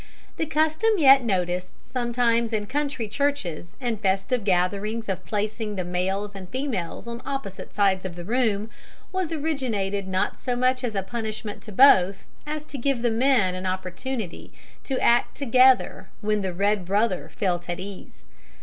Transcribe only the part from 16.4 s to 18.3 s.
the red brother felt ill at ease.